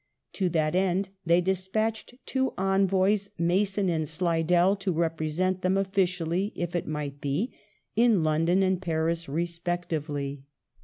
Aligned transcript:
To 0.33 0.49
that 0.49 0.73
end 0.73 1.09
they 1.27 1.41
despatched 1.41 2.15
two 2.25 2.55
envoys, 2.57 3.29
Mason 3.37 3.87
and 3.87 4.09
Slidell, 4.09 4.75
to 4.77 4.91
represent 4.91 5.61
them, 5.61 5.77
officially 5.77 6.51
if 6.55 6.75
it 6.75 6.87
might 6.87 7.21
be, 7.21 7.51
in 7.95 8.23
London 8.23 8.63
and 8.63 8.81
Paris 8.81 9.29
respectively. 9.29 10.41